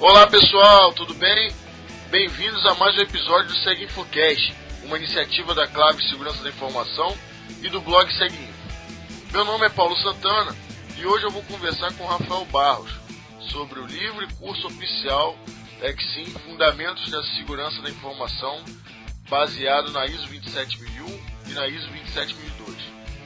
Olá 0.00 0.28
pessoal, 0.28 0.92
tudo 0.92 1.12
bem? 1.14 1.50
Bem-vindos 2.08 2.64
a 2.66 2.74
mais 2.74 2.96
um 2.96 3.00
episódio 3.00 3.48
do 3.48 3.56
Segue 3.64 3.84
Infocast, 3.84 4.54
uma 4.84 4.96
iniciativa 4.96 5.52
da 5.56 5.66
Clave 5.66 6.00
Segurança 6.08 6.40
da 6.40 6.50
Informação 6.50 7.12
e 7.60 7.68
do 7.68 7.80
blog 7.80 8.08
Segue 8.12 8.36
Info. 8.36 9.32
Meu 9.32 9.44
nome 9.44 9.66
é 9.66 9.68
Paulo 9.68 9.96
Santana 9.96 10.54
e 10.96 11.04
hoje 11.04 11.24
eu 11.24 11.32
vou 11.32 11.42
conversar 11.42 11.92
com 11.94 12.06
Rafael 12.06 12.44
Barros 12.44 12.92
sobre 13.40 13.80
o 13.80 13.86
livro 13.86 14.22
e 14.22 14.32
curso 14.34 14.68
oficial 14.68 15.36
Exim 15.82 16.26
Fundamentos 16.46 17.10
da 17.10 17.20
Segurança 17.36 17.82
da 17.82 17.90
Informação, 17.90 18.60
baseado 19.28 19.90
na 19.90 20.06
ISO 20.06 20.28
27001 20.28 21.50
e 21.50 21.54
na 21.54 21.66
ISO 21.66 21.88
27002. 21.88 22.76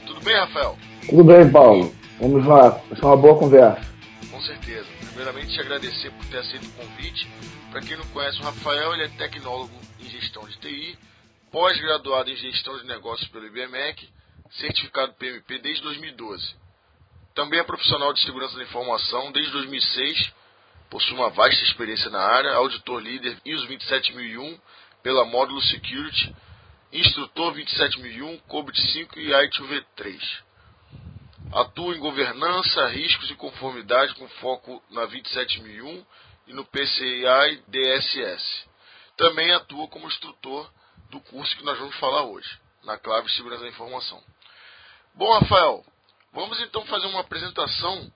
Tudo 0.07 0.21
bem, 0.21 0.35
Rafael? 0.35 0.75
Tudo 1.07 1.23
bem, 1.23 1.51
Paulo. 1.51 1.93
Vamos 2.19 2.43
lá, 2.47 2.69
vai 2.69 2.99
ser 2.99 3.05
uma 3.05 3.17
boa 3.17 3.37
conversa. 3.37 3.85
Com 4.31 4.41
certeza. 4.41 5.02
Primeiramente, 5.13 5.53
te 5.53 5.61
agradecer 5.61 6.09
por 6.09 6.25
ter 6.25 6.39
aceito 6.39 6.65
o 6.65 6.71
convite. 6.71 7.29
Para 7.69 7.81
quem 7.81 7.95
não 7.95 8.07
conhece 8.07 8.39
o 8.39 8.43
Rafael, 8.43 8.95
ele 8.95 9.03
é 9.03 9.09
tecnólogo 9.09 9.79
em 9.99 10.09
gestão 10.09 10.43
de 10.47 10.57
TI, 10.57 10.97
pós-graduado 11.51 12.31
em 12.31 12.35
gestão 12.35 12.75
de 12.79 12.87
negócios 12.87 13.29
pelo 13.29 13.45
IBMEC, 13.45 14.09
certificado 14.49 15.13
PMP 15.13 15.59
desde 15.59 15.83
2012. 15.83 16.55
Também 17.35 17.59
é 17.59 17.63
profissional 17.63 18.11
de 18.11 18.23
segurança 18.23 18.57
da 18.57 18.63
informação 18.63 19.31
desde 19.31 19.51
2006, 19.51 20.33
possui 20.89 21.13
uma 21.13 21.29
vasta 21.29 21.63
experiência 21.63 22.09
na 22.09 22.19
área, 22.19 22.55
auditor 22.55 22.99
líder 22.99 23.39
ISO 23.45 23.67
27001 23.67 24.59
pela 25.03 25.25
Módulo 25.25 25.61
Security, 25.61 26.35
instrutor 26.91 27.53
27001, 27.53 28.39
COBIT 28.47 28.81
5 28.93 29.19
e 29.19 29.27
I2V3. 29.29 30.43
Atua 31.53 31.95
em 31.95 31.99
governança, 31.99 32.87
riscos 32.87 33.29
e 33.29 33.35
conformidade 33.35 34.15
com 34.15 34.27
foco 34.27 34.81
na 34.89 35.05
27001 35.05 36.03
e 36.47 36.53
no 36.53 36.65
PCI 36.65 37.63
DSS. 37.67 38.65
Também 39.15 39.51
atua 39.51 39.87
como 39.87 40.07
instrutor 40.07 40.67
do 41.11 41.19
curso 41.19 41.55
que 41.55 41.63
nós 41.63 41.77
vamos 41.77 41.95
falar 41.97 42.23
hoje, 42.23 42.49
na 42.83 42.97
Clave 42.97 43.29
Segurança 43.33 43.61
da 43.61 43.69
Informação. 43.69 44.19
Bom, 45.13 45.31
Rafael, 45.31 45.85
vamos 46.33 46.59
então 46.59 46.83
fazer 46.87 47.05
uma 47.05 47.19
apresentação 47.19 48.11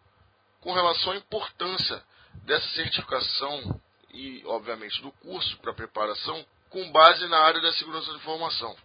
com 0.59 0.73
relação 0.73 1.13
à 1.13 1.17
importância 1.17 2.01
dessa 2.43 2.67
certificação 2.69 3.79
e, 4.15 4.41
obviamente, 4.47 4.99
do 5.03 5.11
curso 5.11 5.59
para 5.59 5.75
preparação 5.75 6.43
com 6.71 6.91
base 6.91 7.27
na 7.27 7.37
área 7.37 7.61
da 7.61 7.71
segurança 7.73 8.11
da 8.11 8.17
informação. 8.17 8.75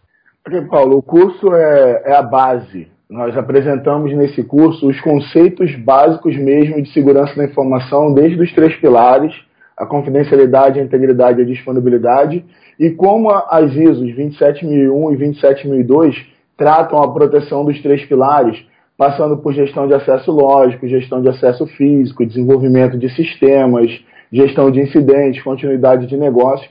Ok, 0.47 0.69
Paulo, 0.69 0.99
o 0.99 1.03
curso 1.03 1.55
é, 1.55 2.03
é 2.11 2.17
a 2.17 2.23
base 2.23 2.93
nós 3.13 3.37
apresentamos 3.37 4.11
nesse 4.17 4.43
curso 4.43 4.89
os 4.89 4.99
conceitos 5.03 5.77
básicos 5.77 6.35
mesmo 6.35 6.81
de 6.81 6.91
segurança 6.95 7.37
da 7.37 7.45
informação, 7.45 8.15
desde 8.15 8.41
os 8.41 8.51
três 8.55 8.75
pilares, 8.77 9.35
a 9.77 9.85
confidencialidade, 9.85 10.81
a 10.81 10.83
integridade 10.83 11.39
e 11.39 11.43
a 11.43 11.47
disponibilidade, 11.47 12.43
e 12.81 12.89
como 12.91 13.31
as 13.31 13.71
ISOs 13.75 14.15
27001 14.15 15.13
e 15.13 15.17
27002 15.17 16.27
tratam 16.57 17.03
a 17.03 17.13
proteção 17.13 17.67
dos 17.67 17.83
três 17.83 18.03
pilares, 18.07 18.65
passando 18.97 19.37
por 19.37 19.53
gestão 19.53 19.87
de 19.87 19.93
acesso 19.93 20.33
lógico, 20.33 20.89
gestão 20.89 21.21
de 21.21 21.29
acesso 21.29 21.67
físico, 21.67 22.25
desenvolvimento 22.25 22.97
de 22.97 23.11
sistemas, 23.11 23.91
gestão 24.33 24.71
de 24.71 24.81
incidentes, 24.81 25.43
continuidade 25.43 26.07
de 26.07 26.17
negócio. 26.17 26.67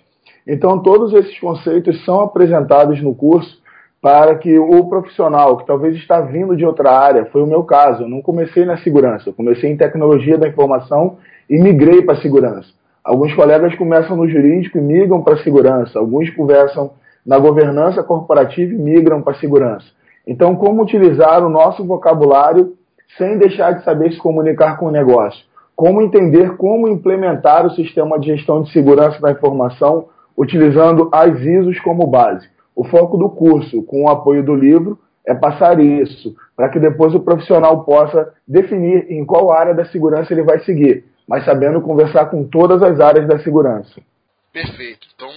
Então, 0.47 0.79
todos 0.79 1.13
esses 1.13 1.39
conceitos 1.39 2.03
são 2.03 2.21
apresentados 2.21 2.99
no 2.99 3.13
curso 3.13 3.60
para 4.01 4.35
que 4.35 4.57
o 4.57 4.83
profissional 4.89 5.57
que 5.57 5.67
talvez 5.67 5.95
está 5.95 6.21
vindo 6.21 6.55
de 6.55 6.65
outra 6.65 6.91
área, 6.91 7.25
foi 7.25 7.43
o 7.43 7.47
meu 7.47 7.63
caso, 7.63 8.03
eu 8.03 8.09
não 8.09 8.19
comecei 8.19 8.65
na 8.65 8.77
segurança, 8.77 9.29
eu 9.29 9.33
comecei 9.33 9.69
em 9.69 9.77
tecnologia 9.77 10.39
da 10.39 10.47
informação 10.47 11.17
e 11.47 11.59
migrei 11.59 12.01
para 12.01 12.15
a 12.15 12.21
segurança. 12.21 12.67
Alguns 13.03 13.33
colegas 13.35 13.75
começam 13.75 14.17
no 14.17 14.27
jurídico 14.27 14.79
e 14.79 14.81
migram 14.81 15.21
para 15.21 15.35
a 15.35 15.43
segurança, 15.43 15.99
alguns 15.99 16.29
conversam 16.31 16.91
na 17.23 17.37
governança 17.37 18.01
corporativa 18.01 18.73
e 18.73 18.77
migram 18.77 19.21
para 19.21 19.33
a 19.33 19.39
segurança. 19.39 19.85
Então, 20.25 20.55
como 20.55 20.81
utilizar 20.81 21.45
o 21.45 21.49
nosso 21.49 21.85
vocabulário 21.85 22.73
sem 23.17 23.37
deixar 23.37 23.73
de 23.73 23.83
saber 23.83 24.11
se 24.11 24.17
comunicar 24.17 24.77
com 24.77 24.87
o 24.87 24.91
negócio? 24.91 25.45
Como 25.75 26.01
entender 26.01 26.57
como 26.57 26.87
implementar 26.87 27.65
o 27.65 27.71
sistema 27.71 28.19
de 28.19 28.35
gestão 28.35 28.63
de 28.63 28.71
segurança 28.71 29.19
da 29.19 29.31
informação 29.31 30.05
utilizando 30.37 31.09
as 31.11 31.39
ISOs 31.39 31.79
como 31.79 32.07
base? 32.07 32.47
O 32.81 32.83
foco 32.85 33.15
do 33.15 33.29
curso, 33.29 33.83
com 33.83 34.05
o 34.05 34.09
apoio 34.09 34.43
do 34.43 34.55
livro, 34.55 34.97
é 35.23 35.35
passar 35.35 35.79
isso, 35.79 36.35
para 36.55 36.67
que 36.67 36.79
depois 36.79 37.13
o 37.13 37.19
profissional 37.19 37.85
possa 37.85 38.33
definir 38.47 39.05
em 39.07 39.23
qual 39.23 39.53
área 39.53 39.71
da 39.71 39.85
segurança 39.85 40.33
ele 40.33 40.41
vai 40.41 40.61
seguir, 40.61 41.05
mas 41.27 41.45
sabendo 41.45 41.79
conversar 41.79 42.31
com 42.31 42.43
todas 42.49 42.81
as 42.81 42.99
áreas 42.99 43.27
da 43.27 43.37
segurança. 43.37 44.01
Perfeito. 44.51 45.07
Então, 45.13 45.31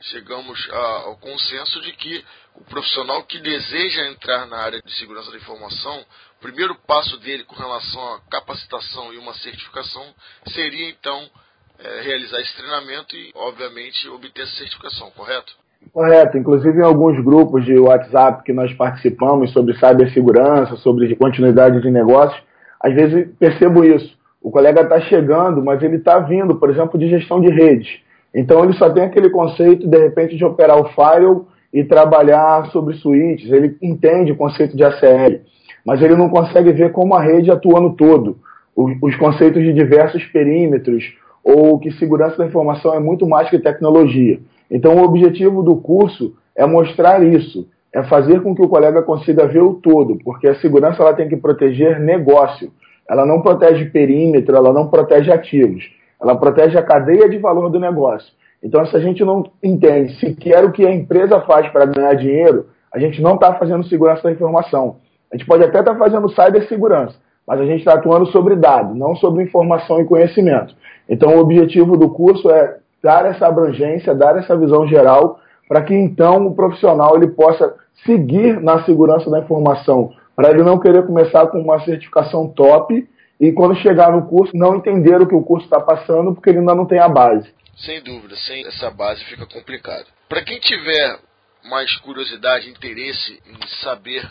chegamos 0.00 0.68
ao 1.06 1.16
consenso 1.18 1.80
de 1.82 1.92
que 1.92 2.24
o 2.56 2.64
profissional 2.64 3.22
que 3.22 3.38
deseja 3.38 4.08
entrar 4.08 4.46
na 4.46 4.56
área 4.56 4.82
de 4.82 4.92
segurança 4.98 5.30
da 5.30 5.36
informação, 5.36 5.96
o 6.38 6.42
primeiro 6.42 6.74
passo 6.88 7.16
dele 7.18 7.44
com 7.44 7.54
relação 7.54 8.14
à 8.14 8.20
capacitação 8.28 9.14
e 9.14 9.18
uma 9.18 9.34
certificação 9.34 10.12
seria, 10.48 10.90
então, 10.90 11.30
é, 11.78 12.00
realizar 12.00 12.40
esse 12.40 12.56
treinamento 12.56 13.14
e, 13.14 13.30
obviamente, 13.36 14.08
obter 14.08 14.42
essa 14.42 14.56
certificação, 14.56 15.08
correto? 15.12 15.54
Correto. 15.92 16.38
Inclusive 16.38 16.78
em 16.78 16.84
alguns 16.84 17.22
grupos 17.24 17.64
de 17.64 17.78
WhatsApp 17.78 18.44
que 18.44 18.52
nós 18.52 18.72
participamos 18.74 19.52
sobre 19.52 19.74
cibersegurança, 19.74 20.76
sobre 20.76 21.14
continuidade 21.16 21.80
de 21.80 21.90
negócios, 21.90 22.40
às 22.80 22.94
vezes 22.94 23.28
percebo 23.38 23.84
isso. 23.84 24.18
O 24.42 24.50
colega 24.50 24.82
está 24.82 25.00
chegando, 25.00 25.62
mas 25.62 25.82
ele 25.82 25.96
está 25.96 26.18
vindo, 26.18 26.56
por 26.56 26.70
exemplo, 26.70 26.98
de 26.98 27.08
gestão 27.08 27.40
de 27.40 27.50
redes. 27.50 28.00
Então 28.34 28.64
ele 28.64 28.72
só 28.74 28.88
tem 28.88 29.04
aquele 29.04 29.28
conceito, 29.28 29.86
de 29.86 29.98
repente, 29.98 30.36
de 30.36 30.44
operar 30.44 30.80
o 30.80 30.88
firewall 30.90 31.46
e 31.72 31.84
trabalhar 31.84 32.66
sobre 32.66 32.94
switches. 32.94 33.50
Ele 33.50 33.76
entende 33.82 34.32
o 34.32 34.36
conceito 34.36 34.76
de 34.76 34.84
ACL, 34.84 35.40
mas 35.84 36.00
ele 36.00 36.16
não 36.16 36.28
consegue 36.28 36.72
ver 36.72 36.92
como 36.92 37.14
a 37.14 37.22
rede 37.22 37.50
atua 37.50 37.80
no 37.80 37.94
todo. 37.94 38.38
Os 38.74 39.14
conceitos 39.16 39.62
de 39.62 39.72
diversos 39.72 40.24
perímetros, 40.26 41.04
ou 41.44 41.78
que 41.78 41.90
segurança 41.92 42.38
da 42.38 42.46
informação 42.46 42.94
é 42.94 43.00
muito 43.00 43.26
mais 43.26 43.50
que 43.50 43.58
tecnologia. 43.58 44.38
Então, 44.70 44.96
o 44.96 45.02
objetivo 45.02 45.62
do 45.62 45.76
curso 45.76 46.34
é 46.54 46.64
mostrar 46.64 47.22
isso, 47.22 47.68
é 47.92 48.02
fazer 48.04 48.42
com 48.42 48.54
que 48.54 48.62
o 48.62 48.68
colega 48.68 49.02
consiga 49.02 49.46
ver 49.46 49.62
o 49.62 49.74
todo, 49.74 50.18
porque 50.24 50.46
a 50.46 50.54
segurança 50.60 51.02
ela 51.02 51.14
tem 51.14 51.28
que 51.28 51.36
proteger 51.36 51.98
negócio. 51.98 52.70
Ela 53.08 53.26
não 53.26 53.42
protege 53.42 53.86
perímetro, 53.86 54.54
ela 54.54 54.72
não 54.72 54.86
protege 54.88 55.32
ativos. 55.32 55.84
Ela 56.22 56.36
protege 56.36 56.78
a 56.78 56.82
cadeia 56.82 57.28
de 57.28 57.38
valor 57.38 57.68
do 57.70 57.80
negócio. 57.80 58.32
Então, 58.62 58.84
se 58.84 58.94
a 58.94 59.00
gente 59.00 59.24
não 59.24 59.42
entende 59.62 60.14
sequer 60.20 60.64
o 60.64 60.70
que 60.70 60.86
a 60.86 60.94
empresa 60.94 61.40
faz 61.40 61.68
para 61.72 61.86
ganhar 61.86 62.14
dinheiro, 62.14 62.66
a 62.92 62.98
gente 62.98 63.22
não 63.22 63.34
está 63.34 63.54
fazendo 63.54 63.84
segurança 63.84 64.22
da 64.22 64.32
informação. 64.32 64.96
A 65.32 65.36
gente 65.36 65.46
pode 65.46 65.64
até 65.64 65.80
estar 65.80 65.92
tá 65.94 65.98
fazendo 65.98 66.28
cibersegurança, 66.28 67.16
mas 67.46 67.60
a 67.60 67.64
gente 67.64 67.78
está 67.78 67.94
atuando 67.94 68.26
sobre 68.26 68.54
dados, 68.54 68.96
não 68.96 69.16
sobre 69.16 69.42
informação 69.42 70.00
e 70.00 70.04
conhecimento. 70.04 70.74
Então, 71.08 71.36
o 71.36 71.40
objetivo 71.40 71.96
do 71.96 72.10
curso 72.10 72.50
é 72.50 72.76
dar 73.02 73.26
essa 73.26 73.46
abrangência, 73.46 74.14
dar 74.14 74.36
essa 74.36 74.56
visão 74.56 74.86
geral, 74.86 75.40
para 75.68 75.82
que 75.82 75.94
então 75.94 76.46
o 76.46 76.54
profissional 76.54 77.16
ele 77.16 77.28
possa 77.28 77.74
seguir 78.04 78.60
na 78.60 78.84
segurança 78.84 79.30
da 79.30 79.40
informação, 79.40 80.12
para 80.34 80.50
ele 80.50 80.62
não 80.62 80.78
querer 80.78 81.06
começar 81.06 81.46
com 81.48 81.60
uma 81.60 81.80
certificação 81.84 82.48
top 82.48 83.08
e 83.38 83.52
quando 83.52 83.76
chegar 83.76 84.12
no 84.12 84.26
curso 84.26 84.56
não 84.56 84.76
entender 84.76 85.20
o 85.20 85.26
que 85.26 85.34
o 85.34 85.42
curso 85.42 85.64
está 85.64 85.80
passando 85.80 86.34
porque 86.34 86.50
ele 86.50 86.58
ainda 86.58 86.74
não 86.74 86.86
tem 86.86 86.98
a 86.98 87.08
base. 87.08 87.52
Sem 87.76 88.02
dúvida, 88.02 88.36
sem 88.36 88.66
essa 88.66 88.90
base 88.90 89.24
fica 89.24 89.46
complicado. 89.46 90.06
Para 90.28 90.42
quem 90.42 90.58
tiver 90.60 91.18
mais 91.64 91.96
curiosidade, 91.98 92.68
interesse 92.68 93.40
em 93.46 93.66
saber 93.82 94.30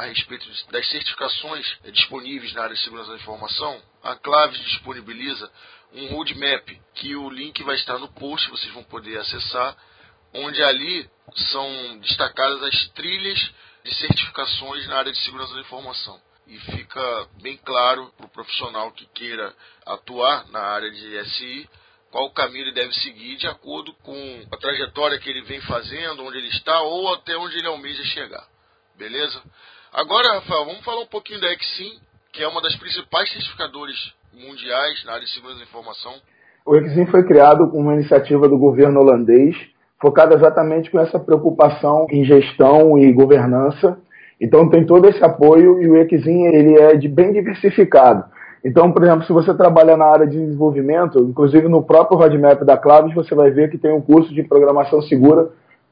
a 0.00 0.06
respeito 0.06 0.48
das 0.70 0.88
certificações 0.88 1.76
disponíveis 1.92 2.54
na 2.54 2.62
área 2.62 2.74
de 2.74 2.82
segurança 2.82 3.10
da 3.10 3.16
informação, 3.16 3.82
a 4.02 4.16
Claves 4.16 4.58
disponibiliza 4.60 5.50
um 5.92 6.06
roadmap, 6.14 6.70
que 6.94 7.14
o 7.14 7.28
link 7.28 7.62
vai 7.62 7.74
estar 7.76 7.98
no 7.98 8.08
post, 8.08 8.48
vocês 8.48 8.72
vão 8.72 8.82
poder 8.84 9.18
acessar, 9.18 9.76
onde 10.32 10.62
ali 10.62 11.06
são 11.50 11.98
destacadas 11.98 12.62
as 12.62 12.88
trilhas 12.90 13.38
de 13.84 13.94
certificações 13.94 14.86
na 14.88 14.96
área 14.96 15.12
de 15.12 15.18
segurança 15.18 15.52
da 15.52 15.60
informação. 15.60 16.18
E 16.46 16.58
fica 16.58 17.28
bem 17.42 17.58
claro 17.58 18.10
para 18.16 18.26
o 18.26 18.30
profissional 18.30 18.90
que 18.92 19.06
queira 19.06 19.54
atuar 19.84 20.48
na 20.48 20.60
área 20.60 20.90
de 20.90 21.24
SI 21.30 21.68
qual 22.10 22.24
o 22.24 22.32
caminho 22.32 22.64
ele 22.64 22.72
deve 22.72 22.92
seguir 22.94 23.36
de 23.36 23.46
acordo 23.46 23.92
com 24.02 24.46
a 24.50 24.56
trajetória 24.56 25.18
que 25.18 25.28
ele 25.28 25.42
vem 25.42 25.60
fazendo, 25.60 26.24
onde 26.24 26.38
ele 26.38 26.48
está 26.48 26.80
ou 26.80 27.12
até 27.14 27.36
onde 27.36 27.58
ele 27.58 27.68
almeja 27.68 28.02
chegar. 28.04 28.48
Beleza? 28.96 29.42
Agora, 29.92 30.34
Rafael, 30.34 30.66
vamos 30.66 30.84
falar 30.84 31.02
um 31.02 31.06
pouquinho 31.06 31.40
da 31.40 31.48
Exim, 31.48 31.98
que 32.32 32.40
é 32.44 32.46
uma 32.46 32.62
das 32.62 32.76
principais 32.76 33.28
certificadores 33.32 33.96
mundiais 34.32 35.04
na 35.04 35.14
área 35.14 35.24
de 35.24 35.32
segurança 35.32 35.58
da 35.58 35.64
informação? 35.64 36.12
O 36.64 36.76
Exim 36.76 37.06
foi 37.06 37.24
criado 37.24 37.68
com 37.68 37.78
uma 37.78 37.94
iniciativa 37.94 38.48
do 38.48 38.56
governo 38.56 39.00
holandês, 39.00 39.56
focada 40.00 40.36
exatamente 40.36 40.92
com 40.92 41.00
essa 41.00 41.18
preocupação 41.18 42.06
em 42.08 42.24
gestão 42.24 42.96
e 42.96 43.12
governança. 43.12 43.98
Então 44.40 44.70
tem 44.70 44.86
todo 44.86 45.08
esse 45.08 45.22
apoio 45.24 45.82
e 45.82 45.88
o 45.88 45.96
Exim 45.96 46.44
ele 46.46 46.78
é 46.78 46.94
de 46.94 47.08
bem 47.08 47.32
diversificado. 47.32 48.24
Então, 48.64 48.92
por 48.92 49.02
exemplo, 49.02 49.26
se 49.26 49.32
você 49.32 49.52
trabalha 49.54 49.96
na 49.96 50.06
área 50.06 50.26
de 50.26 50.38
desenvolvimento, 50.38 51.18
inclusive 51.18 51.66
no 51.66 51.82
próprio 51.82 52.16
roadmap 52.16 52.62
da 52.62 52.76
Claves, 52.76 53.12
você 53.12 53.34
vai 53.34 53.50
ver 53.50 53.68
que 53.68 53.78
tem 53.78 53.92
um 53.92 54.00
curso 54.00 54.32
de 54.32 54.44
programação 54.44 55.02
segura 55.02 55.50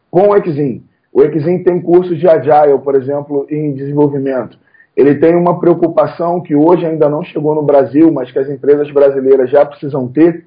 com 0.08 0.28
o 0.28 0.36
Exim. 0.36 0.84
O 1.18 1.22
Exim 1.24 1.64
tem 1.64 1.80
cursos 1.80 2.16
de 2.16 2.28
Agile, 2.28 2.78
por 2.78 2.94
exemplo, 2.94 3.44
em 3.50 3.72
desenvolvimento. 3.72 4.56
Ele 4.96 5.16
tem 5.16 5.34
uma 5.34 5.58
preocupação 5.58 6.40
que 6.40 6.54
hoje 6.54 6.86
ainda 6.86 7.08
não 7.08 7.24
chegou 7.24 7.56
no 7.56 7.62
Brasil, 7.64 8.12
mas 8.12 8.30
que 8.30 8.38
as 8.38 8.48
empresas 8.48 8.88
brasileiras 8.92 9.50
já 9.50 9.66
precisam 9.66 10.06
ter, 10.06 10.46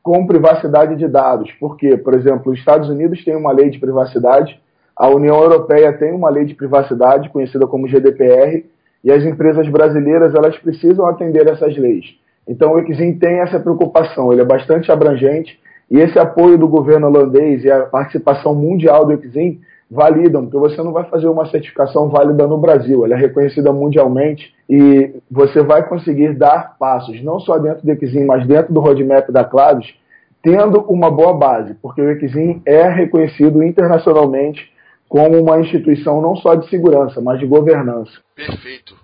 com 0.00 0.24
privacidade 0.24 0.94
de 0.94 1.08
dados. 1.08 1.50
Por 1.58 1.76
quê? 1.76 1.96
Por 1.96 2.14
exemplo, 2.14 2.52
os 2.52 2.58
Estados 2.60 2.88
Unidos 2.88 3.24
têm 3.24 3.34
uma 3.34 3.50
lei 3.50 3.68
de 3.68 3.80
privacidade, 3.80 4.60
a 4.94 5.08
União 5.08 5.42
Europeia 5.42 5.92
tem 5.92 6.12
uma 6.12 6.30
lei 6.30 6.44
de 6.44 6.54
privacidade, 6.54 7.28
conhecida 7.28 7.66
como 7.66 7.88
GDPR, 7.88 8.64
e 9.02 9.10
as 9.10 9.24
empresas 9.24 9.68
brasileiras 9.68 10.36
elas 10.36 10.56
precisam 10.56 11.04
atender 11.04 11.48
essas 11.48 11.76
leis. 11.76 12.14
Então 12.46 12.74
o 12.74 12.78
Exim 12.78 13.14
tem 13.14 13.40
essa 13.40 13.58
preocupação, 13.58 14.32
ele 14.32 14.42
é 14.42 14.44
bastante 14.44 14.92
abrangente, 14.92 15.58
e 15.90 15.98
esse 15.98 16.16
apoio 16.16 16.56
do 16.56 16.68
governo 16.68 17.08
holandês 17.08 17.64
e 17.64 17.70
a 17.72 17.80
participação 17.86 18.54
mundial 18.54 19.04
do 19.04 19.14
Exim 19.14 19.60
validam, 19.92 20.42
porque 20.42 20.58
você 20.58 20.82
não 20.82 20.90
vai 20.90 21.04
fazer 21.04 21.28
uma 21.28 21.44
certificação 21.50 22.08
válida 22.08 22.46
no 22.46 22.56
Brasil, 22.56 23.04
ela 23.04 23.14
é 23.14 23.18
reconhecida 23.18 23.70
mundialmente 23.72 24.54
e 24.68 25.14
você 25.30 25.62
vai 25.62 25.86
conseguir 25.86 26.34
dar 26.34 26.78
passos, 26.78 27.22
não 27.22 27.38
só 27.38 27.58
dentro 27.58 27.84
do 27.84 27.92
Exim, 27.92 28.24
mas 28.24 28.46
dentro 28.46 28.72
do 28.72 28.80
roadmap 28.80 29.28
da 29.30 29.44
Claves, 29.44 29.92
tendo 30.42 30.80
uma 30.88 31.10
boa 31.10 31.34
base, 31.34 31.74
porque 31.74 32.00
o 32.00 32.10
Exim 32.10 32.62
é 32.64 32.88
reconhecido 32.88 33.62
internacionalmente 33.62 34.72
como 35.08 35.38
uma 35.38 35.60
instituição 35.60 36.22
não 36.22 36.36
só 36.36 36.54
de 36.54 36.70
segurança, 36.70 37.20
mas 37.20 37.38
de 37.38 37.46
governança. 37.46 38.12
Perfeito. 38.34 38.96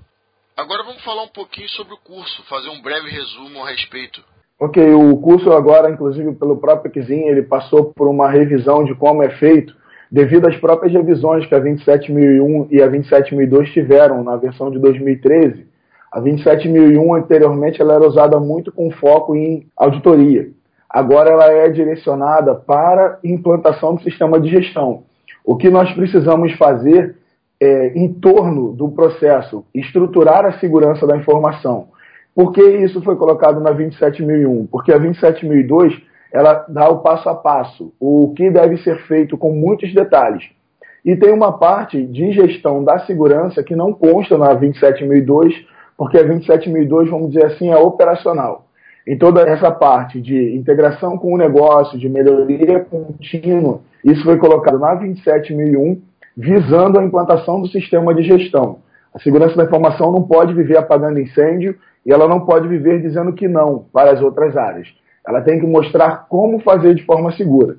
Agora 0.56 0.82
vamos 0.84 1.04
falar 1.04 1.22
um 1.22 1.28
pouquinho 1.28 1.68
sobre 1.68 1.92
o 1.92 1.98
curso, 1.98 2.42
fazer 2.48 2.70
um 2.70 2.80
breve 2.80 3.10
resumo 3.10 3.62
a 3.62 3.70
respeito. 3.70 4.24
Ok, 4.58 4.82
o 4.94 5.18
curso 5.18 5.52
agora, 5.52 5.90
inclusive 5.90 6.34
pelo 6.34 6.56
próprio 6.56 6.90
Exim, 6.96 7.28
ele 7.28 7.42
passou 7.42 7.92
por 7.92 8.08
uma 8.08 8.30
revisão 8.30 8.84
de 8.84 8.94
como 8.94 9.22
é 9.22 9.30
feito, 9.36 9.76
devido 10.10 10.48
às 10.48 10.56
próprias 10.56 10.92
revisões 10.92 11.46
que 11.46 11.54
a 11.54 11.58
27001 11.58 12.68
e 12.70 12.82
a 12.82 12.88
27002 12.88 13.70
tiveram 13.70 14.22
na 14.24 14.36
versão 14.36 14.70
de 14.70 14.78
2013. 14.78 15.66
A 16.10 16.20
27001 16.20 17.14
anteriormente 17.14 17.80
ela 17.80 17.94
era 17.94 18.06
usada 18.06 18.40
muito 18.40 18.72
com 18.72 18.90
foco 18.90 19.36
em 19.36 19.66
auditoria. 19.76 20.48
Agora 20.88 21.30
ela 21.30 21.52
é 21.52 21.68
direcionada 21.68 22.54
para 22.54 23.18
implantação 23.22 23.94
do 23.94 24.02
sistema 24.02 24.40
de 24.40 24.48
gestão. 24.48 25.02
O 25.44 25.56
que 25.56 25.68
nós 25.68 25.92
precisamos 25.92 26.52
fazer 26.54 27.16
é, 27.60 27.88
em 27.88 28.12
torno 28.14 28.72
do 28.72 28.88
processo, 28.88 29.64
estruturar 29.74 30.46
a 30.46 30.58
segurança 30.58 31.06
da 31.06 31.16
informação. 31.16 31.88
Por 32.34 32.52
que 32.52 32.62
isso 32.62 33.02
foi 33.02 33.16
colocado 33.16 33.60
na 33.60 33.72
27001? 33.72 34.66
Porque 34.66 34.92
a 34.92 34.98
27002 34.98 36.00
ela 36.32 36.66
dá 36.68 36.88
o 36.88 36.98
passo 36.98 37.28
a 37.28 37.34
passo, 37.34 37.92
o 37.98 38.32
que 38.34 38.50
deve 38.50 38.76
ser 38.78 38.98
feito 39.06 39.36
com 39.36 39.52
muitos 39.52 39.92
detalhes. 39.94 40.44
E 41.04 41.16
tem 41.16 41.32
uma 41.32 41.56
parte 41.56 42.04
de 42.04 42.32
gestão 42.32 42.84
da 42.84 42.98
segurança 43.00 43.62
que 43.62 43.74
não 43.74 43.92
consta 43.92 44.36
na 44.36 44.52
27002, 44.54 45.54
porque 45.96 46.18
a 46.18 46.22
27002, 46.22 47.08
vamos 47.08 47.28
dizer 47.28 47.46
assim, 47.46 47.70
é 47.70 47.76
operacional. 47.76 48.66
Em 49.06 49.16
toda 49.16 49.40
essa 49.40 49.70
parte 49.70 50.20
de 50.20 50.54
integração 50.54 51.16
com 51.16 51.32
o 51.32 51.38
negócio, 51.38 51.98
de 51.98 52.08
melhoria 52.08 52.80
contínua, 52.80 53.80
isso 54.04 54.22
foi 54.22 54.36
colocado 54.36 54.78
na 54.78 54.94
27001, 54.96 56.00
visando 56.36 57.00
a 57.00 57.04
implantação 57.04 57.60
do 57.60 57.68
sistema 57.68 58.14
de 58.14 58.22
gestão. 58.22 58.78
A 59.14 59.18
segurança 59.18 59.56
da 59.56 59.64
informação 59.64 60.12
não 60.12 60.22
pode 60.22 60.52
viver 60.52 60.76
apagando 60.76 61.18
incêndio 61.18 61.76
e 62.04 62.12
ela 62.12 62.28
não 62.28 62.40
pode 62.40 62.68
viver 62.68 63.00
dizendo 63.00 63.32
que 63.32 63.48
não 63.48 63.86
para 63.92 64.12
as 64.12 64.20
outras 64.20 64.56
áreas. 64.56 64.88
Ela 65.28 65.42
tem 65.42 65.60
que 65.60 65.66
mostrar 65.66 66.26
como 66.26 66.58
fazer 66.60 66.94
de 66.94 67.04
forma 67.04 67.30
segura. 67.32 67.76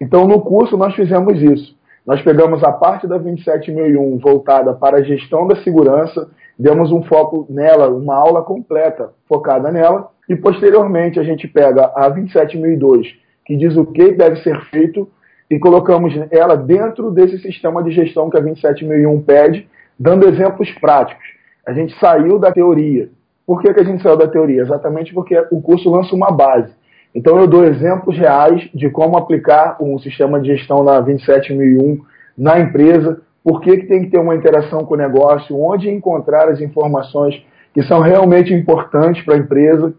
Então, 0.00 0.28
no 0.28 0.40
curso, 0.40 0.76
nós 0.76 0.94
fizemos 0.94 1.42
isso. 1.42 1.76
Nós 2.06 2.22
pegamos 2.22 2.62
a 2.62 2.70
parte 2.70 3.08
da 3.08 3.18
27001 3.18 4.18
voltada 4.18 4.72
para 4.74 4.98
a 4.98 5.02
gestão 5.02 5.46
da 5.48 5.56
segurança, 5.56 6.30
demos 6.56 6.92
um 6.92 7.02
foco 7.02 7.46
nela, 7.50 7.88
uma 7.88 8.14
aula 8.14 8.42
completa 8.42 9.10
focada 9.28 9.72
nela, 9.72 10.08
e 10.28 10.36
posteriormente 10.36 11.18
a 11.18 11.24
gente 11.24 11.48
pega 11.48 11.90
a 11.96 12.08
27002, 12.08 13.08
que 13.44 13.56
diz 13.56 13.76
o 13.76 13.86
que 13.86 14.12
deve 14.12 14.36
ser 14.42 14.60
feito, 14.66 15.08
e 15.50 15.58
colocamos 15.58 16.14
ela 16.30 16.56
dentro 16.56 17.10
desse 17.10 17.38
sistema 17.38 17.82
de 17.82 17.90
gestão 17.90 18.30
que 18.30 18.36
a 18.36 18.40
27001 18.40 19.20
pede, 19.22 19.68
dando 19.98 20.28
exemplos 20.28 20.70
práticos. 20.80 21.24
A 21.66 21.72
gente 21.72 21.98
saiu 21.98 22.38
da 22.38 22.52
teoria. 22.52 23.08
Por 23.44 23.60
que, 23.60 23.74
que 23.74 23.80
a 23.80 23.84
gente 23.84 24.02
saiu 24.02 24.16
da 24.16 24.28
teoria? 24.28 24.62
Exatamente 24.62 25.12
porque 25.12 25.36
o 25.50 25.60
curso 25.60 25.90
lança 25.90 26.14
uma 26.14 26.30
base. 26.30 26.72
Então 27.14 27.38
eu 27.38 27.46
dou 27.46 27.64
exemplos 27.64 28.18
reais 28.18 28.68
de 28.74 28.90
como 28.90 29.16
aplicar 29.16 29.76
um 29.80 29.98
sistema 29.98 30.40
de 30.40 30.56
gestão 30.56 30.82
na 30.82 31.00
27001 31.00 32.00
na 32.36 32.58
empresa, 32.58 33.20
por 33.42 33.60
que, 33.60 33.76
que 33.76 33.86
tem 33.86 34.02
que 34.02 34.10
ter 34.10 34.18
uma 34.18 34.34
interação 34.34 34.84
com 34.84 34.94
o 34.94 34.98
negócio, 34.98 35.56
onde 35.60 35.88
encontrar 35.88 36.48
as 36.48 36.60
informações 36.60 37.40
que 37.72 37.82
são 37.82 38.00
realmente 38.00 38.54
importantes 38.54 39.22
para 39.24 39.34
a 39.34 39.38
empresa. 39.38 39.92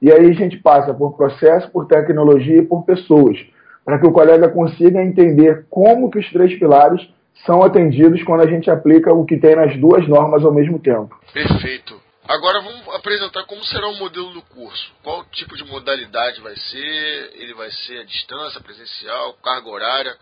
E 0.00 0.12
aí 0.12 0.30
a 0.30 0.32
gente 0.32 0.56
passa 0.58 0.92
por 0.92 1.16
processo, 1.16 1.70
por 1.70 1.86
tecnologia 1.86 2.58
e 2.58 2.66
por 2.66 2.84
pessoas, 2.84 3.38
para 3.84 3.98
que 3.98 4.06
o 4.06 4.12
colega 4.12 4.48
consiga 4.48 5.02
entender 5.02 5.66
como 5.70 6.10
que 6.10 6.18
os 6.18 6.30
três 6.30 6.58
pilares 6.58 7.00
são 7.46 7.62
atendidos 7.62 8.22
quando 8.22 8.42
a 8.42 8.46
gente 8.46 8.70
aplica 8.70 9.12
o 9.12 9.24
que 9.24 9.36
tem 9.36 9.56
nas 9.56 9.76
duas 9.76 10.06
normas 10.06 10.44
ao 10.44 10.52
mesmo 10.52 10.78
tempo. 10.78 11.16
Perfeito. 11.32 12.01
Agora 12.28 12.60
vamos 12.60 12.88
apresentar 12.94 13.44
como 13.46 13.64
será 13.64 13.88
o 13.88 13.98
modelo 13.98 14.32
do 14.32 14.42
curso. 14.42 14.92
Qual 15.02 15.24
tipo 15.32 15.56
de 15.56 15.64
modalidade 15.64 16.40
vai 16.40 16.54
ser? 16.54 17.30
Ele 17.34 17.52
vai 17.54 17.70
ser 17.70 18.00
a 18.00 18.04
distância, 18.04 18.60
presencial, 18.60 19.34
carga 19.42 19.68
horária? 19.68 20.14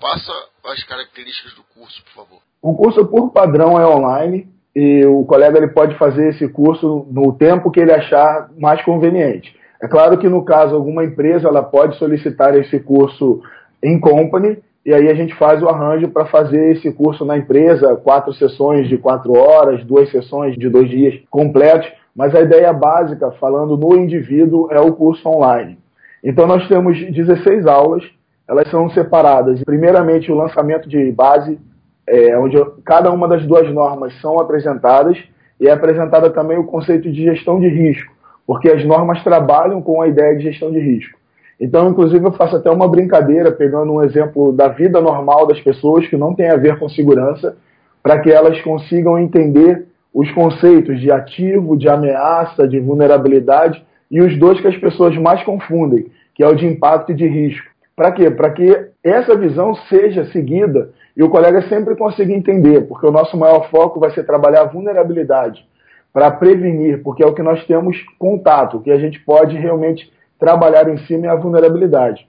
Passa 0.00 0.32
as 0.66 0.82
características 0.84 1.54
do 1.54 1.62
curso, 1.74 2.02
por 2.04 2.12
favor. 2.12 2.42
O 2.60 2.74
curso 2.74 3.06
por 3.06 3.30
padrão 3.30 3.80
é 3.80 3.86
online 3.86 4.48
e 4.74 5.04
o 5.06 5.24
colega 5.24 5.58
ele 5.58 5.68
pode 5.68 5.96
fazer 5.96 6.30
esse 6.30 6.48
curso 6.48 7.06
no 7.10 7.32
tempo 7.32 7.70
que 7.70 7.80
ele 7.80 7.92
achar 7.92 8.50
mais 8.58 8.82
conveniente. 8.84 9.56
É 9.80 9.86
claro 9.86 10.18
que 10.18 10.28
no 10.28 10.44
caso 10.44 10.74
alguma 10.74 11.04
empresa 11.04 11.46
ela 11.46 11.62
pode 11.62 11.96
solicitar 11.98 12.56
esse 12.56 12.80
curso 12.80 13.40
em 13.82 14.00
company 14.00 14.58
e 14.84 14.92
aí 14.92 15.08
a 15.08 15.14
gente 15.14 15.34
faz 15.36 15.62
o 15.62 15.68
arranjo 15.68 16.08
para 16.08 16.26
fazer 16.26 16.72
esse 16.72 16.92
curso 16.92 17.24
na 17.24 17.38
empresa, 17.38 17.96
quatro 17.96 18.34
sessões 18.34 18.86
de 18.88 18.98
quatro 18.98 19.32
horas, 19.32 19.82
duas 19.84 20.10
sessões 20.10 20.56
de 20.56 20.68
dois 20.68 20.90
dias 20.90 21.18
completos, 21.30 21.90
mas 22.14 22.34
a 22.34 22.42
ideia 22.42 22.72
básica, 22.72 23.30
falando 23.32 23.76
no 23.76 23.96
indivíduo, 23.96 24.68
é 24.70 24.78
o 24.78 24.92
curso 24.92 25.26
online. 25.28 25.78
Então 26.22 26.46
nós 26.46 26.68
temos 26.68 26.98
16 26.98 27.66
aulas, 27.66 28.04
elas 28.46 28.70
são 28.70 28.90
separadas. 28.90 29.62
Primeiramente 29.64 30.30
o 30.30 30.34
lançamento 30.34 30.86
de 30.86 31.10
base, 31.12 31.58
é, 32.06 32.38
onde 32.38 32.56
cada 32.84 33.10
uma 33.10 33.26
das 33.26 33.46
duas 33.46 33.72
normas 33.72 34.12
são 34.20 34.38
apresentadas, 34.38 35.16
e 35.58 35.66
é 35.66 35.72
apresentada 35.72 36.28
também 36.30 36.58
o 36.58 36.64
conceito 36.64 37.10
de 37.10 37.24
gestão 37.24 37.58
de 37.58 37.68
risco, 37.68 38.12
porque 38.46 38.68
as 38.68 38.84
normas 38.84 39.22
trabalham 39.24 39.80
com 39.80 40.02
a 40.02 40.08
ideia 40.08 40.36
de 40.36 40.42
gestão 40.42 40.70
de 40.70 40.78
risco. 40.78 41.18
Então, 41.64 41.88
inclusive, 41.88 42.22
eu 42.22 42.32
faço 42.32 42.56
até 42.56 42.70
uma 42.70 42.86
brincadeira, 42.86 43.50
pegando 43.50 43.90
um 43.90 44.02
exemplo 44.02 44.52
da 44.52 44.68
vida 44.68 45.00
normal 45.00 45.46
das 45.46 45.58
pessoas, 45.62 46.06
que 46.06 46.14
não 46.14 46.34
tem 46.34 46.50
a 46.50 46.58
ver 46.58 46.78
com 46.78 46.90
segurança, 46.90 47.56
para 48.02 48.20
que 48.20 48.30
elas 48.30 48.60
consigam 48.60 49.18
entender 49.18 49.86
os 50.12 50.30
conceitos 50.32 51.00
de 51.00 51.10
ativo, 51.10 51.74
de 51.74 51.88
ameaça, 51.88 52.68
de 52.68 52.78
vulnerabilidade 52.78 53.82
e 54.10 54.20
os 54.20 54.38
dois 54.38 54.60
que 54.60 54.68
as 54.68 54.76
pessoas 54.76 55.16
mais 55.16 55.42
confundem, 55.42 56.04
que 56.34 56.42
é 56.42 56.46
o 56.46 56.54
de 56.54 56.66
impacto 56.66 57.12
e 57.12 57.14
de 57.14 57.26
risco. 57.26 57.66
Para 57.96 58.12
quê? 58.12 58.30
Para 58.30 58.50
que 58.50 58.88
essa 59.02 59.34
visão 59.34 59.74
seja 59.88 60.26
seguida 60.26 60.90
e 61.16 61.22
o 61.22 61.30
colega 61.30 61.62
sempre 61.62 61.96
consiga 61.96 62.34
entender, 62.34 62.82
porque 62.82 63.06
o 63.06 63.10
nosso 63.10 63.38
maior 63.38 63.70
foco 63.70 63.98
vai 63.98 64.10
ser 64.10 64.24
trabalhar 64.24 64.60
a 64.60 64.68
vulnerabilidade 64.68 65.66
para 66.12 66.30
prevenir, 66.30 67.02
porque 67.02 67.22
é 67.22 67.26
o 67.26 67.32
que 67.32 67.42
nós 67.42 67.66
temos 67.66 67.96
contato, 68.18 68.80
que 68.80 68.90
a 68.90 68.98
gente 68.98 69.18
pode 69.20 69.56
realmente 69.56 70.12
trabalhar 70.44 70.86
em 70.90 70.98
cima 71.06 71.26
é 71.26 71.30
a 71.30 71.36
vulnerabilidade. 71.36 72.28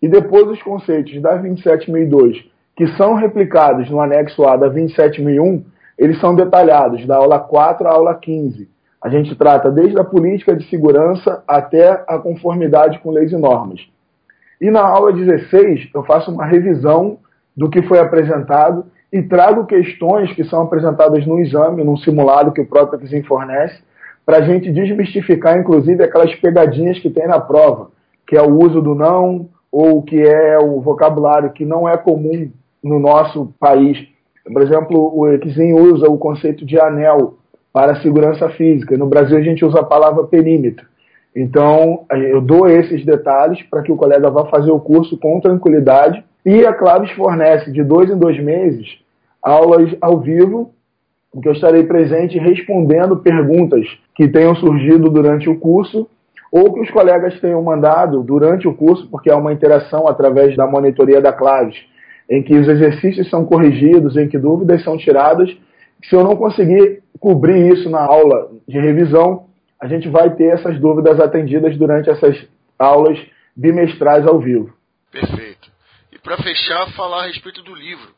E 0.00 0.08
depois 0.08 0.46
os 0.48 0.62
conceitos 0.62 1.20
da 1.20 1.36
27002, 1.36 2.42
que 2.74 2.86
são 2.96 3.14
replicados 3.14 3.90
no 3.90 4.00
anexo 4.00 4.44
A 4.44 4.56
da 4.56 4.66
27001, 4.66 5.62
eles 5.98 6.18
são 6.18 6.34
detalhados 6.34 7.06
da 7.06 7.16
aula 7.16 7.38
4 7.38 7.86
à 7.86 7.92
aula 7.92 8.14
15. 8.14 8.66
A 9.02 9.10
gente 9.10 9.34
trata 9.36 9.70
desde 9.70 10.00
a 10.00 10.04
política 10.04 10.56
de 10.56 10.66
segurança 10.70 11.44
até 11.46 12.02
a 12.08 12.18
conformidade 12.18 12.98
com 13.00 13.10
leis 13.10 13.30
e 13.30 13.36
normas. 13.36 13.86
E 14.58 14.70
na 14.70 14.80
aula 14.80 15.12
16, 15.12 15.90
eu 15.94 16.02
faço 16.04 16.30
uma 16.30 16.46
revisão 16.46 17.18
do 17.54 17.68
que 17.68 17.82
foi 17.82 17.98
apresentado 17.98 18.86
e 19.12 19.20
trago 19.22 19.66
questões 19.66 20.32
que 20.32 20.44
são 20.44 20.62
apresentadas 20.62 21.26
no 21.26 21.38
exame, 21.40 21.84
num 21.84 21.98
simulado 21.98 22.52
que 22.52 22.62
o 22.62 22.66
próprio 22.66 23.02
Exim 23.02 23.22
fornece, 23.22 23.82
para 24.24 24.38
a 24.38 24.42
gente 24.42 24.70
desmistificar, 24.70 25.58
inclusive, 25.58 26.02
aquelas 26.02 26.34
pegadinhas 26.36 26.98
que 26.98 27.10
tem 27.10 27.26
na 27.26 27.40
prova, 27.40 27.90
que 28.26 28.36
é 28.36 28.42
o 28.42 28.58
uso 28.58 28.80
do 28.80 28.94
não, 28.94 29.48
ou 29.72 30.02
que 30.02 30.20
é 30.20 30.58
o 30.58 30.80
vocabulário 30.80 31.52
que 31.52 31.64
não 31.64 31.88
é 31.88 31.96
comum 31.96 32.50
no 32.82 32.98
nosso 32.98 33.52
país. 33.58 33.98
Por 34.44 34.62
exemplo, 34.62 35.12
o 35.14 35.28
Exim 35.28 35.74
usa 35.74 36.08
o 36.08 36.18
conceito 36.18 36.64
de 36.64 36.78
anel 36.78 37.34
para 37.72 38.00
segurança 38.02 38.48
física. 38.50 38.96
No 38.96 39.06
Brasil 39.06 39.36
a 39.36 39.42
gente 39.42 39.64
usa 39.64 39.80
a 39.80 39.84
palavra 39.84 40.24
perímetro. 40.24 40.86
Então, 41.34 42.04
eu 42.10 42.40
dou 42.40 42.68
esses 42.68 43.04
detalhes 43.04 43.62
para 43.70 43.82
que 43.82 43.92
o 43.92 43.96
colega 43.96 44.30
vá 44.30 44.46
fazer 44.46 44.72
o 44.72 44.80
curso 44.80 45.16
com 45.18 45.40
tranquilidade. 45.40 46.24
E 46.44 46.66
a 46.66 46.72
Claves 46.72 47.12
fornece, 47.12 47.70
de 47.70 47.84
dois 47.84 48.10
em 48.10 48.18
dois 48.18 48.42
meses, 48.42 48.98
aulas 49.40 49.94
ao 50.00 50.18
vivo, 50.18 50.72
em 51.34 51.40
que 51.40 51.48
eu 51.48 51.52
estarei 51.52 51.84
presente 51.84 52.38
respondendo 52.38 53.18
perguntas 53.18 53.86
que 54.14 54.28
tenham 54.28 54.54
surgido 54.56 55.08
durante 55.08 55.48
o 55.48 55.58
curso 55.58 56.08
ou 56.50 56.74
que 56.74 56.80
os 56.80 56.90
colegas 56.90 57.38
tenham 57.40 57.62
mandado 57.62 58.22
durante 58.22 58.66
o 58.66 58.74
curso, 58.74 59.08
porque 59.08 59.30
há 59.30 59.36
uma 59.36 59.52
interação 59.52 60.08
através 60.08 60.56
da 60.56 60.66
monitoria 60.66 61.20
da 61.20 61.32
Claves, 61.32 61.76
em 62.28 62.42
que 62.42 62.56
os 62.56 62.68
exercícios 62.68 63.30
são 63.30 63.44
corrigidos, 63.44 64.16
em 64.16 64.28
que 64.28 64.36
dúvidas 64.36 64.82
são 64.82 64.96
tiradas. 64.98 65.48
Se 66.04 66.14
eu 66.14 66.24
não 66.24 66.34
conseguir 66.34 67.02
cobrir 67.20 67.72
isso 67.72 67.88
na 67.88 68.00
aula 68.00 68.50
de 68.66 68.80
revisão, 68.80 69.46
a 69.80 69.86
gente 69.86 70.08
vai 70.08 70.34
ter 70.34 70.52
essas 70.54 70.78
dúvidas 70.80 71.20
atendidas 71.20 71.76
durante 71.76 72.10
essas 72.10 72.36
aulas 72.78 73.18
bimestrais 73.54 74.26
ao 74.26 74.38
vivo. 74.40 74.72
Perfeito. 75.12 75.70
E 76.12 76.18
para 76.18 76.36
fechar, 76.38 76.90
falar 76.92 77.24
a 77.24 77.26
respeito 77.26 77.62
do 77.62 77.74
livro, 77.74 78.08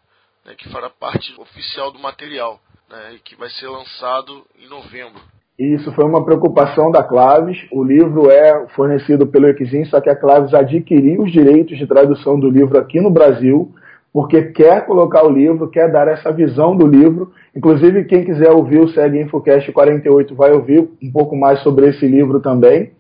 né, 0.45 0.54
que 0.57 0.69
fará 0.71 0.88
parte 0.88 1.35
oficial 1.38 1.92
do 1.92 1.99
material, 1.99 2.61
né, 2.92 3.16
que 3.25 3.34
vai 3.34 3.49
ser 3.49 3.66
lançado 3.66 4.44
em 4.62 4.68
novembro. 4.68 5.20
Isso 5.58 5.92
foi 5.92 6.04
uma 6.04 6.25
preocupação 6.25 6.90
da 6.90 7.02
Claves. 7.02 7.58
O 7.72 7.82
livro 7.82 8.30
é 8.30 8.68
fornecido 8.68 9.26
pelo 9.26 9.49
Equizin, 9.49 9.84
só 9.87 10.00
que 10.00 10.11
a 10.11 10.16
Claves 10.16 10.54
adquiriu 10.54 11.22
os 11.22 11.32
direitos 11.32 11.78
de 11.78 11.87
tradução 11.87 12.38
do 12.38 12.49
livro 12.50 12.78
aqui 12.78 13.00
no 13.00 13.11
Brasil 13.11 13.72
porque 14.12 14.42
quer 14.42 14.84
colocar 14.84 15.25
o 15.25 15.30
livro, 15.30 15.70
quer 15.70 15.90
dar 15.90 16.06
essa 16.06 16.30
visão 16.30 16.76
do 16.76 16.87
livro. 16.87 17.32
Inclusive, 17.56 18.04
quem 18.04 18.25
quiser 18.25 18.50
ouvir 18.50 18.80
o 18.80 18.88
Segue 18.88 19.20
Infocast 19.20 19.72
48 19.72 20.34
vai 20.34 20.52
ouvir 20.52 20.87
um 21.02 21.11
pouco 21.11 21.34
mais 21.34 21.62
sobre 21.62 21.88
esse 21.88 22.06
livro 22.06 22.38
também. 22.38 22.90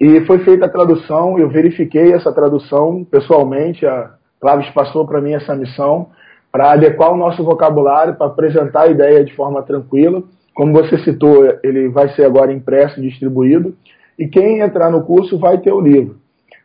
E 0.00 0.20
foi 0.26 0.38
feita 0.44 0.66
a 0.66 0.68
tradução, 0.68 1.38
eu 1.38 1.48
verifiquei 1.48 2.12
essa 2.12 2.32
tradução 2.32 3.04
pessoalmente, 3.04 3.84
a 3.84 4.14
Claves 4.40 4.68
passou 4.70 5.06
para 5.06 5.20
mim 5.20 5.32
essa 5.32 5.54
missão, 5.54 6.08
para 6.54 6.70
adequar 6.70 7.12
o 7.12 7.16
nosso 7.16 7.42
vocabulário, 7.42 8.14
para 8.14 8.28
apresentar 8.28 8.82
a 8.82 8.86
ideia 8.86 9.24
de 9.24 9.34
forma 9.34 9.60
tranquila. 9.64 10.22
Como 10.54 10.72
você 10.72 10.96
citou, 10.98 11.44
ele 11.64 11.88
vai 11.88 12.08
ser 12.10 12.24
agora 12.24 12.52
impresso 12.52 13.00
e 13.00 13.02
distribuído. 13.02 13.74
E 14.16 14.28
quem 14.28 14.60
entrar 14.60 14.88
no 14.88 15.02
curso 15.02 15.36
vai 15.36 15.58
ter 15.58 15.72
o 15.72 15.80
livro. 15.80 16.16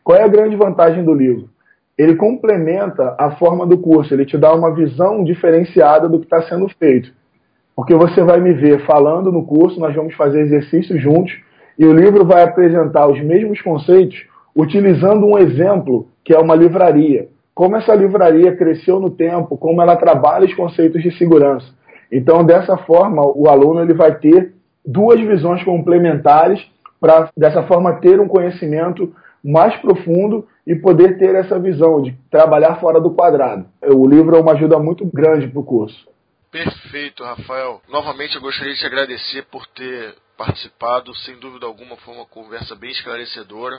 Qual 0.04 0.16
é 0.16 0.22
a 0.22 0.28
grande 0.28 0.54
vantagem 0.54 1.04
do 1.04 1.12
livro? 1.12 1.48
ele 2.00 2.16
complementa 2.16 3.14
a 3.18 3.32
forma 3.32 3.66
do 3.66 3.76
curso, 3.76 4.14
ele 4.14 4.24
te 4.24 4.38
dá 4.38 4.54
uma 4.54 4.74
visão 4.74 5.22
diferenciada 5.22 6.08
do 6.08 6.18
que 6.18 6.24
está 6.24 6.40
sendo 6.44 6.66
feito. 6.78 7.12
Porque 7.76 7.94
você 7.94 8.22
vai 8.22 8.40
me 8.40 8.54
ver 8.54 8.86
falando 8.86 9.30
no 9.30 9.44
curso, 9.44 9.78
nós 9.78 9.94
vamos 9.94 10.14
fazer 10.14 10.40
exercícios 10.40 10.98
juntos, 11.02 11.30
e 11.78 11.84
o 11.84 11.92
livro 11.92 12.24
vai 12.24 12.42
apresentar 12.42 13.06
os 13.06 13.20
mesmos 13.20 13.60
conceitos 13.60 14.16
utilizando 14.56 15.26
um 15.26 15.36
exemplo 15.36 16.08
que 16.24 16.32
é 16.32 16.38
uma 16.38 16.54
livraria. 16.54 17.28
Como 17.60 17.76
essa 17.76 17.94
livraria 17.94 18.56
cresceu 18.56 18.98
no 18.98 19.10
tempo, 19.10 19.54
como 19.58 19.82
ela 19.82 19.94
trabalha 19.94 20.46
os 20.46 20.54
conceitos 20.54 21.02
de 21.02 21.14
segurança. 21.18 21.66
Então, 22.10 22.42
dessa 22.42 22.74
forma, 22.78 23.20
o 23.22 23.50
aluno 23.50 23.82
ele 23.82 23.92
vai 23.92 24.14
ter 24.14 24.54
duas 24.82 25.20
visões 25.20 25.62
complementares 25.62 26.58
para, 26.98 27.30
dessa 27.36 27.62
forma, 27.64 28.00
ter 28.00 28.18
um 28.18 28.26
conhecimento 28.26 29.14
mais 29.44 29.76
profundo 29.76 30.48
e 30.66 30.74
poder 30.74 31.18
ter 31.18 31.34
essa 31.34 31.58
visão 31.58 32.00
de 32.00 32.16
trabalhar 32.30 32.76
fora 32.76 32.98
do 32.98 33.10
quadrado. 33.10 33.66
O 33.88 34.08
livro 34.08 34.36
é 34.36 34.40
uma 34.40 34.52
ajuda 34.52 34.78
muito 34.78 35.04
grande 35.04 35.46
para 35.46 35.60
o 35.60 35.62
curso. 35.62 36.08
Perfeito, 36.50 37.22
Rafael. 37.22 37.82
Novamente 37.90 38.36
eu 38.36 38.40
gostaria 38.40 38.72
de 38.72 38.80
te 38.80 38.86
agradecer 38.86 39.42
por 39.52 39.66
ter 39.66 40.14
participado. 40.34 41.14
Sem 41.14 41.38
dúvida 41.38 41.66
alguma 41.66 41.94
foi 41.98 42.14
uma 42.14 42.24
conversa 42.24 42.74
bem 42.74 42.90
esclarecedora. 42.90 43.78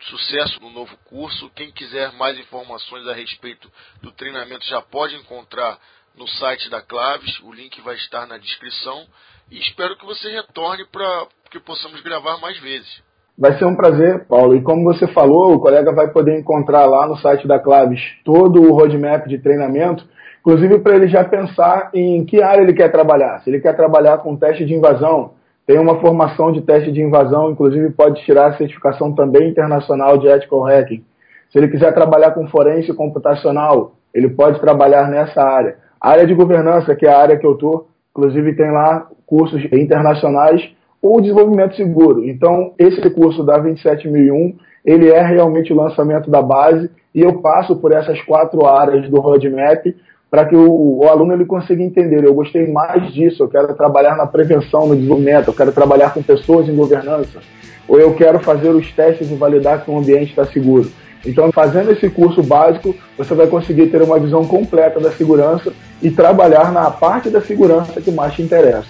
Sucesso 0.00 0.60
no 0.60 0.70
novo 0.70 0.96
curso. 1.04 1.50
Quem 1.54 1.70
quiser 1.72 2.12
mais 2.12 2.38
informações 2.38 3.06
a 3.08 3.12
respeito 3.12 3.70
do 4.00 4.12
treinamento 4.12 4.64
já 4.66 4.80
pode 4.80 5.16
encontrar 5.16 5.78
no 6.16 6.26
site 6.28 6.70
da 6.70 6.80
Claves. 6.80 7.40
O 7.40 7.52
link 7.52 7.80
vai 7.80 7.96
estar 7.96 8.26
na 8.26 8.38
descrição. 8.38 9.06
E 9.50 9.58
espero 9.58 9.96
que 9.96 10.06
você 10.06 10.30
retorne 10.30 10.84
para 10.86 11.26
que 11.50 11.58
possamos 11.58 12.00
gravar 12.02 12.38
mais 12.38 12.58
vezes. 12.60 13.02
Vai 13.36 13.56
ser 13.56 13.64
um 13.64 13.76
prazer, 13.76 14.26
Paulo. 14.26 14.56
E 14.56 14.62
como 14.62 14.82
você 14.82 15.06
falou, 15.08 15.54
o 15.54 15.60
colega 15.60 15.92
vai 15.92 16.10
poder 16.10 16.38
encontrar 16.38 16.86
lá 16.86 17.06
no 17.06 17.16
site 17.18 17.46
da 17.46 17.58
Claves 17.58 18.00
todo 18.24 18.60
o 18.60 18.72
roadmap 18.72 19.26
de 19.28 19.38
treinamento, 19.38 20.04
inclusive 20.40 20.80
para 20.80 20.96
ele 20.96 21.08
já 21.08 21.24
pensar 21.24 21.90
em 21.94 22.24
que 22.24 22.42
área 22.42 22.62
ele 22.62 22.72
quer 22.72 22.90
trabalhar. 22.90 23.40
Se 23.40 23.50
ele 23.50 23.60
quer 23.60 23.76
trabalhar 23.76 24.18
com 24.18 24.36
teste 24.36 24.64
de 24.64 24.74
invasão, 24.74 25.34
tem 25.68 25.78
uma 25.78 26.00
formação 26.00 26.50
de 26.50 26.62
teste 26.62 26.90
de 26.90 27.02
invasão, 27.02 27.50
inclusive 27.50 27.90
pode 27.90 28.24
tirar 28.24 28.46
a 28.46 28.56
certificação 28.56 29.14
também 29.14 29.50
internacional 29.50 30.16
de 30.16 30.26
ethical 30.26 30.62
hacking. 30.62 31.04
Se 31.52 31.58
ele 31.58 31.68
quiser 31.68 31.92
trabalhar 31.92 32.30
com 32.30 32.48
forense 32.48 32.90
computacional, 32.94 33.92
ele 34.14 34.30
pode 34.30 34.58
trabalhar 34.62 35.10
nessa 35.10 35.42
área. 35.42 35.76
A 36.00 36.08
área 36.08 36.26
de 36.26 36.32
governança, 36.32 36.96
que 36.96 37.06
é 37.06 37.12
a 37.12 37.18
área 37.18 37.36
que 37.36 37.44
eu 37.44 37.52
estou, 37.52 37.86
inclusive 38.12 38.56
tem 38.56 38.70
lá 38.70 39.08
cursos 39.26 39.62
internacionais 39.70 40.70
ou 41.02 41.20
desenvolvimento 41.20 41.76
seguro. 41.76 42.26
Então, 42.26 42.72
esse 42.78 43.10
curso 43.10 43.44
da 43.44 43.58
27001, 43.58 44.56
ele 44.86 45.10
é 45.10 45.20
realmente 45.20 45.70
o 45.70 45.76
lançamento 45.76 46.30
da 46.30 46.40
base 46.40 46.90
e 47.14 47.20
eu 47.20 47.42
passo 47.42 47.76
por 47.76 47.92
essas 47.92 48.18
quatro 48.22 48.64
áreas 48.64 49.06
do 49.10 49.20
roadmap 49.20 49.84
para 50.30 50.44
que 50.44 50.54
o, 50.54 50.98
o, 50.98 51.08
aluno 51.08 51.32
ele 51.32 51.46
consiga 51.46 51.82
entender. 51.82 52.24
Eu 52.24 52.34
gostei 52.34 52.70
mais 52.70 53.12
disso, 53.12 53.42
eu 53.42 53.48
quero 53.48 53.74
trabalhar 53.74 54.16
na 54.16 54.26
prevenção, 54.26 54.86
no 54.86 54.96
desenvolvimento, 54.96 55.48
eu 55.48 55.54
quero 55.54 55.72
trabalhar 55.72 56.12
com 56.12 56.22
pessoas 56.22 56.68
em 56.68 56.76
governança, 56.76 57.40
ou 57.86 57.98
eu 57.98 58.14
quero 58.14 58.38
fazer 58.40 58.68
os 58.68 58.90
testes 58.92 59.30
e 59.30 59.34
validar 59.34 59.84
que 59.84 59.90
o 59.90 59.98
ambiente 59.98 60.30
está 60.30 60.44
seguro. 60.44 60.90
Então, 61.24 61.50
fazendo 61.50 61.90
esse 61.90 62.08
curso 62.08 62.42
básico, 62.42 62.94
você 63.16 63.34
vai 63.34 63.46
conseguir 63.48 63.88
ter 63.88 64.00
uma 64.02 64.20
visão 64.20 64.46
completa 64.46 65.00
da 65.00 65.10
segurança 65.10 65.72
e 66.00 66.10
trabalhar 66.10 66.70
na 66.72 66.90
parte 66.90 67.28
da 67.28 67.40
segurança 67.40 68.00
que 68.00 68.10
mais 68.10 68.34
te 68.34 68.42
interessa. 68.42 68.88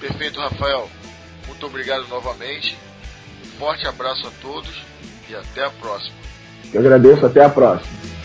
Perfeito, 0.00 0.40
Rafael. 0.40 0.88
Muito 1.46 1.66
obrigado 1.66 2.08
novamente. 2.08 2.76
Um 3.44 3.58
forte 3.58 3.86
abraço 3.86 4.26
a 4.26 4.30
todos 4.42 4.82
e 5.28 5.34
até 5.34 5.64
a 5.64 5.70
próxima. 5.70 6.16
Eu 6.72 6.80
agradeço, 6.80 7.24
até 7.26 7.44
a 7.44 7.48
próxima. 7.48 8.19